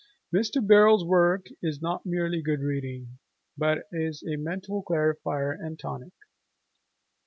Mr. 0.33 0.65
Birrell's 0.65 1.05
work 1.05 1.45
is 1.61 1.79
not 1.79 2.07
merely 2.07 2.41
good 2.41 2.59
reading, 2.61 3.19
but 3.55 3.85
is 3.91 4.23
a 4.23 4.35
mental 4.35 4.81
clarifier 4.83 5.53
and 5.55 5.77
tonic. 5.77 6.13